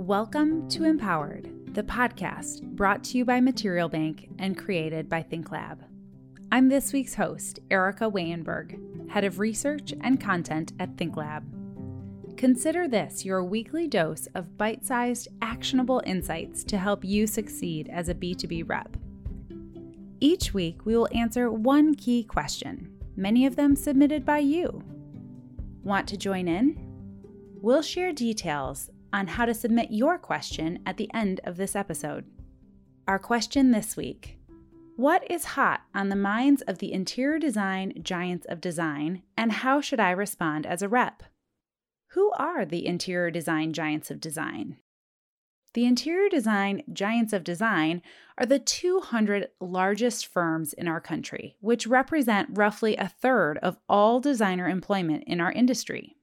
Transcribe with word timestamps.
Welcome 0.00 0.66
to 0.70 0.84
Empowered, 0.84 1.74
the 1.74 1.82
podcast 1.82 2.62
brought 2.62 3.04
to 3.04 3.18
you 3.18 3.26
by 3.26 3.38
Material 3.38 3.86
Bank 3.86 4.30
and 4.38 4.56
created 4.56 5.10
by 5.10 5.22
ThinkLab. 5.22 5.76
I'm 6.50 6.70
this 6.70 6.94
week's 6.94 7.14
host, 7.14 7.60
Erica 7.70 8.10
Waayenberg, 8.10 9.10
Head 9.10 9.24
of 9.24 9.38
Research 9.38 9.92
and 10.00 10.18
Content 10.18 10.72
at 10.80 10.96
ThinkLab. 10.96 11.42
Consider 12.38 12.88
this 12.88 13.26
your 13.26 13.44
weekly 13.44 13.86
dose 13.86 14.26
of 14.34 14.56
bite 14.56 14.86
sized, 14.86 15.28
actionable 15.42 16.02
insights 16.06 16.64
to 16.64 16.78
help 16.78 17.04
you 17.04 17.26
succeed 17.26 17.90
as 17.92 18.08
a 18.08 18.14
B2B 18.14 18.66
rep. 18.66 18.96
Each 20.18 20.54
week, 20.54 20.86
we 20.86 20.96
will 20.96 21.10
answer 21.12 21.52
one 21.52 21.94
key 21.94 22.24
question, 22.24 22.90
many 23.16 23.44
of 23.44 23.54
them 23.54 23.76
submitted 23.76 24.24
by 24.24 24.38
you. 24.38 24.82
Want 25.82 26.08
to 26.08 26.16
join 26.16 26.48
in? 26.48 26.78
We'll 27.60 27.82
share 27.82 28.14
details 28.14 28.88
on 29.12 29.26
how 29.26 29.44
to 29.44 29.54
submit 29.54 29.90
your 29.90 30.18
question 30.18 30.80
at 30.86 30.96
the 30.96 31.10
end 31.12 31.40
of 31.44 31.56
this 31.56 31.76
episode. 31.76 32.24
Our 33.08 33.18
question 33.18 33.70
this 33.70 33.96
week 33.96 34.38
What 34.96 35.28
is 35.30 35.44
hot 35.44 35.82
on 35.94 36.08
the 36.08 36.16
minds 36.16 36.62
of 36.62 36.78
the 36.78 36.92
interior 36.92 37.38
design 37.38 37.94
giants 38.02 38.46
of 38.48 38.60
design, 38.60 39.22
and 39.36 39.52
how 39.52 39.80
should 39.80 40.00
I 40.00 40.10
respond 40.10 40.66
as 40.66 40.82
a 40.82 40.88
rep? 40.88 41.22
Who 42.12 42.30
are 42.32 42.64
the 42.64 42.86
interior 42.86 43.30
design 43.30 43.72
giants 43.72 44.10
of 44.10 44.20
design? 44.20 44.78
The 45.72 45.84
interior 45.84 46.28
design 46.28 46.82
giants 46.92 47.32
of 47.32 47.44
design 47.44 48.02
are 48.36 48.46
the 48.46 48.58
200 48.58 49.50
largest 49.60 50.26
firms 50.26 50.72
in 50.72 50.88
our 50.88 51.00
country, 51.00 51.56
which 51.60 51.86
represent 51.86 52.48
roughly 52.52 52.96
a 52.96 53.08
third 53.08 53.58
of 53.58 53.78
all 53.88 54.18
designer 54.18 54.68
employment 54.68 55.22
in 55.28 55.40
our 55.40 55.52
industry. 55.52 56.16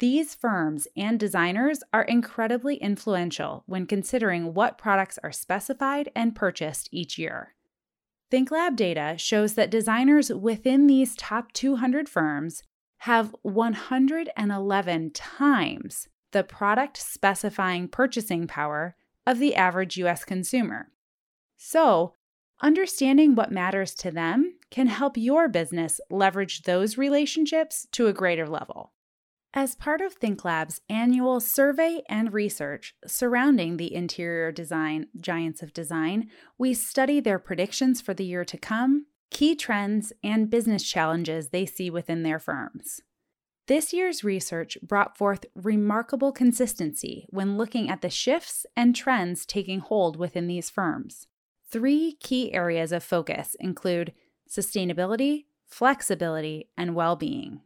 These 0.00 0.34
firms 0.34 0.88
and 0.96 1.20
designers 1.20 1.82
are 1.92 2.02
incredibly 2.02 2.76
influential 2.76 3.62
when 3.66 3.86
considering 3.86 4.52
what 4.52 4.76
products 4.76 5.18
are 5.22 5.30
specified 5.30 6.10
and 6.16 6.34
purchased 6.34 6.88
each 6.90 7.16
year. 7.16 7.54
ThinkLab 8.32 8.74
data 8.74 9.14
shows 9.16 9.54
that 9.54 9.70
designers 9.70 10.30
within 10.30 10.88
these 10.88 11.14
top 11.14 11.52
200 11.52 12.08
firms 12.08 12.64
have 12.98 13.36
111 13.42 15.10
times 15.10 16.08
the 16.32 16.42
product 16.42 16.96
specifying 16.96 17.86
purchasing 17.86 18.48
power 18.48 18.96
of 19.24 19.38
the 19.38 19.54
average 19.54 19.96
US 19.98 20.24
consumer. 20.24 20.90
So, 21.56 22.14
understanding 22.60 23.36
what 23.36 23.52
matters 23.52 23.94
to 23.96 24.10
them 24.10 24.56
can 24.70 24.88
help 24.88 25.16
your 25.16 25.48
business 25.48 26.00
leverage 26.10 26.62
those 26.62 26.98
relationships 26.98 27.86
to 27.92 28.08
a 28.08 28.12
greater 28.12 28.48
level. 28.48 28.93
As 29.56 29.76
part 29.76 30.00
of 30.00 30.18
ThinkLab's 30.18 30.80
annual 30.90 31.38
survey 31.38 32.02
and 32.08 32.32
research 32.32 32.96
surrounding 33.06 33.76
the 33.76 33.94
interior 33.94 34.50
design 34.50 35.06
giants 35.20 35.62
of 35.62 35.72
design, 35.72 36.28
we 36.58 36.74
study 36.74 37.20
their 37.20 37.38
predictions 37.38 38.00
for 38.00 38.14
the 38.14 38.24
year 38.24 38.44
to 38.46 38.58
come, 38.58 39.06
key 39.30 39.54
trends, 39.54 40.12
and 40.24 40.50
business 40.50 40.82
challenges 40.82 41.50
they 41.50 41.66
see 41.66 41.88
within 41.88 42.24
their 42.24 42.40
firms. 42.40 43.00
This 43.68 43.92
year's 43.92 44.24
research 44.24 44.76
brought 44.82 45.16
forth 45.16 45.46
remarkable 45.54 46.32
consistency 46.32 47.28
when 47.30 47.56
looking 47.56 47.88
at 47.88 48.02
the 48.02 48.10
shifts 48.10 48.66
and 48.76 48.94
trends 48.94 49.46
taking 49.46 49.78
hold 49.78 50.16
within 50.16 50.48
these 50.48 50.68
firms. 50.68 51.28
Three 51.70 52.16
key 52.18 52.52
areas 52.52 52.90
of 52.90 53.04
focus 53.04 53.54
include 53.60 54.14
sustainability, 54.50 55.44
flexibility, 55.64 56.70
and 56.76 56.96
well 56.96 57.14
being. 57.14 57.60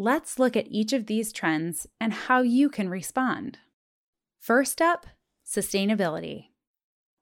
Let's 0.00 0.38
look 0.38 0.56
at 0.56 0.68
each 0.70 0.92
of 0.92 1.06
these 1.06 1.32
trends 1.32 1.88
and 2.00 2.12
how 2.12 2.42
you 2.42 2.68
can 2.68 2.88
respond. 2.88 3.58
First 4.38 4.80
up, 4.80 5.06
sustainability. 5.44 6.50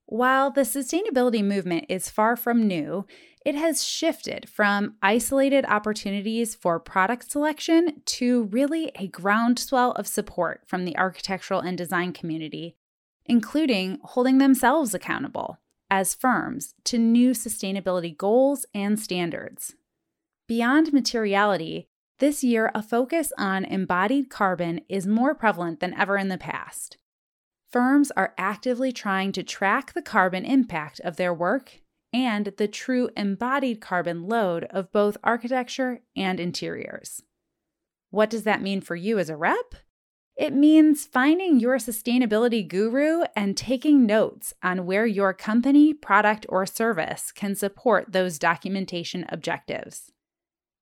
While 0.05 0.51
the 0.51 0.61
sustainability 0.61 1.43
movement 1.43 1.87
is 1.89 2.11
far 2.11 2.37
from 2.37 2.69
new, 2.69 3.07
it 3.47 3.55
has 3.55 3.83
shifted 3.83 4.47
from 4.51 4.97
isolated 5.01 5.65
opportunities 5.65 6.55
for 6.55 6.79
product 6.79 7.31
selection 7.31 8.03
to 8.05 8.45
really 8.45 8.93
a 8.97 9.09
groundswell 9.09 9.93
of 9.93 10.07
support 10.07 10.61
from 10.67 10.85
the 10.85 10.99
architectural 10.99 11.61
and 11.61 11.79
design 11.79 12.13
community, 12.13 12.77
including 13.25 13.99
holding 14.03 14.37
themselves 14.37 14.93
accountable 14.93 15.59
as 15.91 16.15
firms 16.15 16.75
to 16.85 16.99
new 16.99 17.31
sustainability 17.31 18.15
goals 18.15 18.67
and 18.75 19.01
standards. 19.01 19.75
Beyond 20.47 20.93
materiality, 20.93 21.89
this 22.19 22.43
year, 22.43 22.71
a 22.75 22.83
focus 22.83 23.33
on 23.39 23.65
embodied 23.65 24.31
carbon 24.31 24.81
is 24.89 25.07
more 25.07 25.35
prevalent 25.35 25.81
than 25.81 25.95
ever 25.95 26.17
in 26.17 26.29
the 26.29 26.39
past. 26.39 26.99
Firms 27.71 28.11
are 28.17 28.35
actively 28.39 28.93
trying 28.93 29.33
to 29.33 29.43
track 29.43 29.93
the 29.93 30.03
carbon 30.03 30.45
impact 30.45 31.01
of 31.01 31.17
their 31.17 31.35
work 31.35 31.81
and 32.13 32.55
the 32.57 32.69
true 32.69 33.11
embodied 33.17 33.81
carbon 33.81 34.27
load 34.27 34.65
of 34.71 34.93
both 34.93 35.19
architecture 35.23 36.01
and 36.17 36.41
interiors. 36.41 37.23
What 38.11 38.31
does 38.31 38.45
that 38.45 38.63
mean 38.63 38.81
for 38.81 38.97
you 38.97 39.19
as 39.19 39.29
a 39.29 39.37
rep? 39.37 39.75
It 40.37 40.55
means 40.55 41.07
finding 41.07 41.61
your 41.61 41.77
sustainability 41.77 42.67
guru 42.67 43.25
and 43.35 43.57
taking 43.57 44.07
notes 44.07 44.55
on 44.63 44.87
where 44.87 45.07
your 45.07 45.33
company, 45.33 45.93
product, 45.93 46.47
or 46.49 46.67
service 46.67 47.33
can 47.33 47.55
support 47.55 48.13
those 48.13 48.39
documentation 48.39 49.25
objectives. 49.29 50.13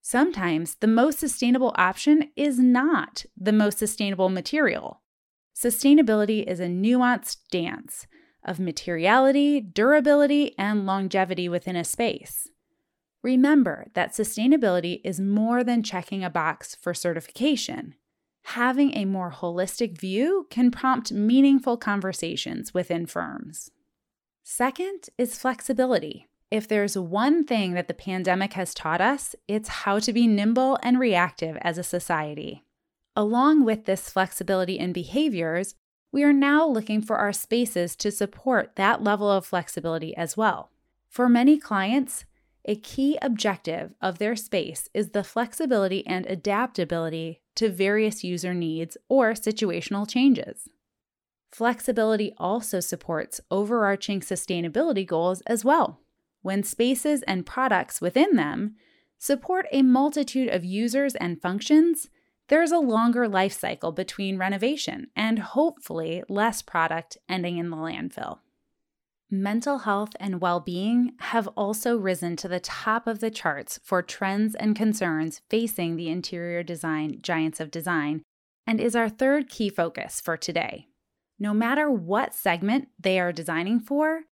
Sometimes 0.07 0.75
the 0.75 0.87
most 0.87 1.19
sustainable 1.19 1.73
option 1.77 2.31
is 2.37 2.59
not 2.59 3.25
the 3.39 3.55
most 3.55 3.79
sustainable 3.79 4.29
material. 4.29 5.01
Sustainability 5.57 6.45
is 6.45 6.61
a 6.61 6.67
nuanced 6.67 7.39
dance 7.51 8.07
of 8.45 8.61
materiality, 8.61 9.63
durability, 9.63 10.55
and 10.59 10.85
longevity 10.85 11.49
within 11.49 11.75
a 11.75 11.85
space. 11.85 12.49
Remember 13.23 13.87
that 13.95 14.13
sustainability 14.13 15.01
is 15.05 15.21
more 15.21 15.65
than 15.65 15.83
checking 15.83 16.23
a 16.23 16.29
box 16.29 16.75
for 16.75 16.93
certification. 16.93 17.95
Having 18.49 18.95
a 18.95 19.07
more 19.07 19.33
holistic 19.33 19.99
view 19.99 20.47
can 20.51 20.71
prompt 20.71 21.13
meaningful 21.13 21.79
conversations 21.79 22.75
within 22.75 23.07
firms. 23.07 23.71
Second 24.43 25.09
is 25.17 25.39
flexibility. 25.39 26.29
If 26.55 26.69
there's 26.69 26.97
one 26.97 27.43
thing 27.43 27.73
that 27.73 27.89
the 27.89 27.95
pandemic 27.95 28.53
has 28.53 28.75
taught 28.75 29.01
us, 29.01 29.35
it's 29.49 29.83
how 29.83 29.99
to 29.99 30.13
be 30.13 30.29
nimble 30.29 30.79
and 30.85 31.01
reactive 31.01 31.59
as 31.63 31.79
a 31.79 31.83
society. 31.83 32.63
Along 33.17 33.65
with 33.65 33.87
this 33.87 34.09
flexibility 34.09 34.79
in 34.79 34.93
behaviors, 34.93 35.75
we 36.13 36.23
are 36.23 36.33
now 36.33 36.65
looking 36.65 37.03
for 37.03 37.17
our 37.17 37.33
spaces 37.33 37.97
to 37.97 38.13
support 38.13 38.77
that 38.77 39.03
level 39.03 39.29
of 39.29 39.45
flexibility 39.45 40.17
as 40.17 40.37
well. 40.37 40.71
For 41.09 41.29
many 41.29 41.59
clients, 41.59 42.25
a 42.65 42.77
key 42.77 43.19
objective 43.21 43.93
of 44.01 44.19
their 44.19 44.37
space 44.37 44.89
is 44.95 45.11
the 45.11 45.25
flexibility 45.25 46.07
and 46.07 46.25
adaptability 46.25 47.41
to 47.57 47.69
various 47.69 48.23
user 48.23 48.55
needs 48.55 48.97
or 49.09 49.33
situational 49.33 50.09
changes. 50.09 50.69
Flexibility 51.51 52.33
also 52.39 52.79
supports 52.79 53.41
overarching 53.51 54.21
sustainability 54.21 55.05
goals 55.05 55.41
as 55.49 55.65
well 55.65 55.99
when 56.45 56.63
spaces 56.63 57.23
and 57.23 57.47
products 57.47 58.03
within 58.03 58.37
them 58.37 58.77
support 59.19 59.65
a 59.73 59.81
multitude 59.81 60.51
of 60.51 60.63
users 60.63 61.15
and 61.15 61.41
functions, 61.41 62.11
there's 62.49 62.71
a 62.71 62.79
longer 62.79 63.27
life 63.27 63.59
cycle 63.59 63.93
between 63.93 64.37
renovation 64.37 65.07
and 65.17 65.39
hopefully 65.39 66.23
less 66.29 66.61
product 66.61 67.17
ending 67.31 67.57
in 67.57 67.71
the 67.71 67.77
landfill. 67.79 68.41
Mental 69.31 69.79
health 69.79 70.11
and 70.21 70.43
well 70.43 70.61
being 70.61 71.13
have 71.21 71.49
also 71.57 71.97
risen 71.97 72.37
to 72.37 72.47
the 72.47 72.61
top 72.61 73.07
of 73.07 73.21
the 73.21 73.31
charts 73.31 73.81
for 73.83 74.03
trends 74.03 74.55
and 74.55 74.77
concerns 74.77 75.41
facing 75.49 75.97
the 75.97 76.11
interior 76.11 76.63
design 76.63 77.21
giants 77.23 77.59
of 77.59 77.71
design, 77.71 78.21
and 78.67 78.83
is 78.83 78.95
our 78.95 79.09
third 79.09 79.49
key 79.49 79.71
focus 79.71 80.21
for 80.21 80.37
today. 80.37 80.89
No 81.39 81.55
matter 81.55 81.91
what 81.91 82.35
segment 82.35 82.89
they 83.01 83.19
are 83.19 83.33
designing 83.33 83.81
for, 83.81 84.25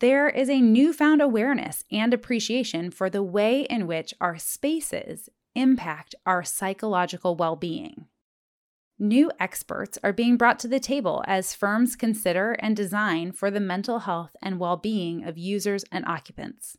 there 0.00 0.28
is 0.28 0.48
a 0.48 0.60
newfound 0.60 1.20
awareness 1.20 1.84
and 1.90 2.14
appreciation 2.14 2.90
for 2.90 3.10
the 3.10 3.22
way 3.22 3.62
in 3.62 3.86
which 3.86 4.14
our 4.20 4.38
spaces 4.38 5.28
impact 5.54 6.14
our 6.24 6.42
psychological 6.42 7.36
well 7.36 7.56
being. 7.56 8.06
New 8.98 9.30
experts 9.40 9.98
are 10.02 10.12
being 10.12 10.36
brought 10.36 10.58
to 10.60 10.68
the 10.68 10.80
table 10.80 11.22
as 11.26 11.54
firms 11.54 11.96
consider 11.96 12.52
and 12.60 12.76
design 12.76 13.32
for 13.32 13.50
the 13.50 13.60
mental 13.60 14.00
health 14.00 14.34
and 14.40 14.58
well 14.58 14.76
being 14.76 15.24
of 15.24 15.36
users 15.36 15.84
and 15.90 16.04
occupants. 16.06 16.78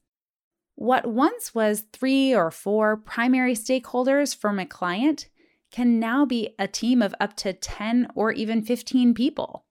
What 0.75 1.05
once 1.05 1.53
was 1.53 1.85
three 1.93 2.33
or 2.33 2.51
four 2.51 2.97
primary 2.97 3.53
stakeholders 3.53 4.35
from 4.35 4.59
a 4.59 4.65
client 4.65 5.27
can 5.71 5.99
now 5.99 6.25
be 6.25 6.55
a 6.57 6.67
team 6.67 7.01
of 7.01 7.13
up 7.19 7.35
to 7.37 7.53
10 7.53 8.07
or 8.15 8.31
even 8.31 8.61
15 8.61 9.13
people. 9.13 9.65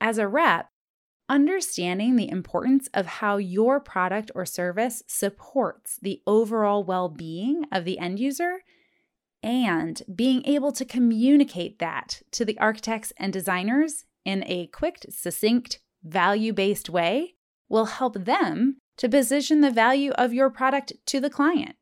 As 0.00 0.18
a 0.18 0.28
rep, 0.28 0.68
understanding 1.28 2.16
the 2.16 2.30
importance 2.30 2.88
of 2.94 3.06
how 3.06 3.36
your 3.36 3.80
product 3.80 4.30
or 4.34 4.46
service 4.46 5.02
supports 5.06 5.98
the 6.00 6.22
overall 6.26 6.82
well 6.82 7.08
being 7.08 7.64
of 7.70 7.84
the 7.84 7.98
end 7.98 8.18
user 8.18 8.60
and 9.42 10.02
being 10.14 10.44
able 10.46 10.72
to 10.72 10.84
communicate 10.84 11.78
that 11.78 12.22
to 12.32 12.44
the 12.44 12.58
architects 12.58 13.12
and 13.18 13.32
designers 13.32 14.04
in 14.24 14.42
a 14.46 14.66
quick, 14.68 15.04
succinct, 15.10 15.80
value 16.02 16.52
based 16.52 16.90
way 16.90 17.34
will 17.68 17.86
help 17.86 18.14
them 18.14 18.78
to 18.96 19.08
position 19.08 19.60
the 19.60 19.70
value 19.70 20.10
of 20.12 20.34
your 20.34 20.50
product 20.50 20.92
to 21.06 21.20
the 21.20 21.30
client. 21.30 21.76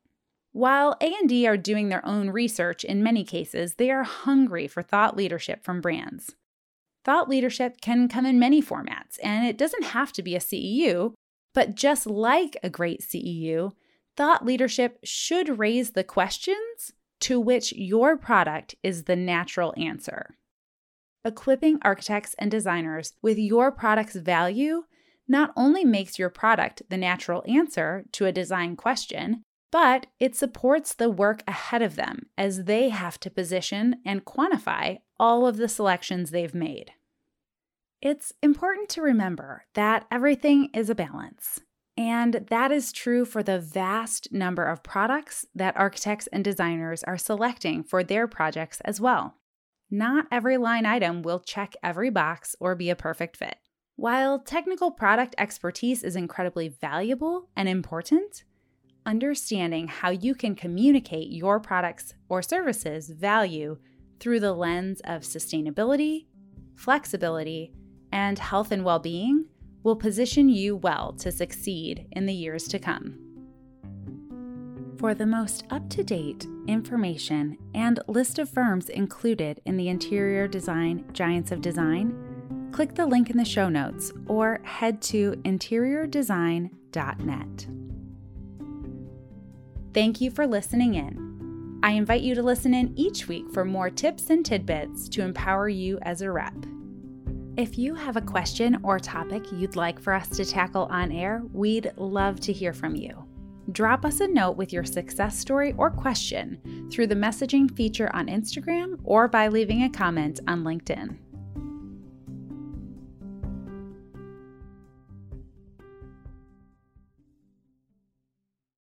While 0.52 0.96
A&D 1.00 1.46
are 1.46 1.56
doing 1.56 1.88
their 1.88 2.04
own 2.04 2.30
research 2.30 2.82
in 2.84 3.02
many 3.02 3.24
cases, 3.24 3.74
they 3.74 3.90
are 3.90 4.04
hungry 4.04 4.66
for 4.66 4.82
thought 4.82 5.16
leadership 5.16 5.64
from 5.64 5.80
brands. 5.80 6.34
Thought 7.06 7.28
leadership 7.28 7.80
can 7.80 8.08
come 8.08 8.26
in 8.26 8.40
many 8.40 8.60
formats, 8.60 9.20
and 9.22 9.46
it 9.46 9.56
doesn't 9.56 9.84
have 9.84 10.12
to 10.14 10.24
be 10.24 10.34
a 10.34 10.40
CEU, 10.40 11.14
but 11.54 11.76
just 11.76 12.04
like 12.04 12.56
a 12.64 12.68
great 12.68 13.00
CEU, 13.00 13.70
thought 14.16 14.44
leadership 14.44 14.98
should 15.04 15.60
raise 15.60 15.92
the 15.92 16.02
questions 16.02 16.92
to 17.20 17.38
which 17.38 17.72
your 17.72 18.16
product 18.16 18.74
is 18.82 19.04
the 19.04 19.14
natural 19.14 19.72
answer. 19.76 20.36
Equipping 21.24 21.78
architects 21.82 22.34
and 22.40 22.50
designers 22.50 23.12
with 23.22 23.38
your 23.38 23.70
product's 23.70 24.16
value 24.16 24.82
not 25.28 25.52
only 25.56 25.84
makes 25.84 26.18
your 26.18 26.28
product 26.28 26.82
the 26.88 26.96
natural 26.96 27.44
answer 27.46 28.04
to 28.10 28.26
a 28.26 28.32
design 28.32 28.74
question, 28.74 29.44
but 29.76 30.06
it 30.18 30.34
supports 30.34 30.94
the 30.94 31.10
work 31.10 31.42
ahead 31.46 31.82
of 31.82 31.96
them 31.96 32.30
as 32.38 32.64
they 32.64 32.88
have 32.88 33.20
to 33.20 33.28
position 33.28 33.96
and 34.06 34.24
quantify 34.24 34.96
all 35.20 35.46
of 35.46 35.58
the 35.58 35.68
selections 35.68 36.30
they've 36.30 36.54
made. 36.54 36.92
It's 38.00 38.32
important 38.42 38.88
to 38.88 39.02
remember 39.02 39.66
that 39.74 40.06
everything 40.10 40.70
is 40.72 40.88
a 40.88 40.94
balance. 40.94 41.60
And 41.94 42.46
that 42.48 42.72
is 42.72 42.90
true 42.90 43.26
for 43.26 43.42
the 43.42 43.58
vast 43.58 44.32
number 44.32 44.64
of 44.64 44.82
products 44.82 45.44
that 45.54 45.76
architects 45.76 46.26
and 46.28 46.42
designers 46.42 47.04
are 47.04 47.18
selecting 47.18 47.84
for 47.84 48.02
their 48.02 48.26
projects 48.26 48.80
as 48.80 48.98
well. 48.98 49.34
Not 49.90 50.24
every 50.32 50.56
line 50.56 50.86
item 50.86 51.20
will 51.20 51.40
check 51.40 51.74
every 51.82 52.08
box 52.08 52.56
or 52.60 52.74
be 52.74 52.88
a 52.88 52.96
perfect 52.96 53.36
fit. 53.36 53.56
While 53.96 54.38
technical 54.38 54.90
product 54.90 55.34
expertise 55.36 56.02
is 56.02 56.16
incredibly 56.16 56.68
valuable 56.68 57.50
and 57.54 57.68
important, 57.68 58.44
understanding 59.06 59.88
how 59.88 60.10
you 60.10 60.34
can 60.34 60.54
communicate 60.54 61.30
your 61.30 61.60
products 61.60 62.12
or 62.28 62.42
services 62.42 63.08
value 63.08 63.78
through 64.20 64.40
the 64.40 64.52
lens 64.52 65.00
of 65.04 65.22
sustainability, 65.22 66.26
flexibility, 66.74 67.72
and 68.12 68.38
health 68.38 68.70
and 68.72 68.84
well 68.84 68.98
being 68.98 69.46
will 69.82 69.96
position 69.96 70.48
you 70.48 70.76
well 70.76 71.12
to 71.12 71.30
succeed 71.30 72.06
in 72.12 72.24
the 72.26 72.34
years 72.34 72.66
to 72.68 72.78
come. 72.78 73.18
For 74.98 75.14
the 75.14 75.26
most 75.26 75.64
up 75.70 75.88
to 75.90 76.02
date 76.02 76.46
information 76.66 77.58
and 77.74 78.00
list 78.08 78.38
of 78.38 78.48
firms 78.50 78.88
included 78.88 79.60
in 79.66 79.76
the 79.76 79.88
Interior 79.88 80.48
Design 80.48 81.04
Giants 81.12 81.52
of 81.52 81.60
Design, 81.60 82.70
click 82.72 82.94
the 82.94 83.06
link 83.06 83.30
in 83.30 83.36
the 83.36 83.44
show 83.44 83.68
notes 83.68 84.10
or 84.26 84.60
head 84.64 85.00
to 85.02 85.32
interiordesign.net. 85.44 87.85
Thank 89.96 90.20
you 90.20 90.30
for 90.30 90.46
listening 90.46 90.96
in. 90.96 91.80
I 91.82 91.92
invite 91.92 92.20
you 92.20 92.34
to 92.34 92.42
listen 92.42 92.74
in 92.74 92.92
each 92.98 93.28
week 93.28 93.50
for 93.50 93.64
more 93.64 93.88
tips 93.88 94.28
and 94.28 94.44
tidbits 94.44 95.08
to 95.08 95.22
empower 95.22 95.70
you 95.70 95.98
as 96.02 96.20
a 96.20 96.30
rep. 96.30 96.52
If 97.56 97.78
you 97.78 97.94
have 97.94 98.18
a 98.18 98.20
question 98.20 98.78
or 98.82 98.98
topic 98.98 99.50
you'd 99.50 99.74
like 99.74 99.98
for 99.98 100.12
us 100.12 100.28
to 100.36 100.44
tackle 100.44 100.84
on 100.90 101.10
air, 101.12 101.42
we'd 101.50 101.92
love 101.96 102.40
to 102.40 102.52
hear 102.52 102.74
from 102.74 102.94
you. 102.94 103.24
Drop 103.72 104.04
us 104.04 104.20
a 104.20 104.28
note 104.28 104.58
with 104.58 104.70
your 104.70 104.84
success 104.84 105.38
story 105.38 105.72
or 105.78 105.90
question 105.90 106.88
through 106.92 107.06
the 107.06 107.14
messaging 107.14 107.74
feature 107.74 108.14
on 108.14 108.26
Instagram 108.26 109.00
or 109.02 109.28
by 109.28 109.48
leaving 109.48 109.84
a 109.84 109.88
comment 109.88 110.40
on 110.46 110.62
LinkedIn. 110.62 111.16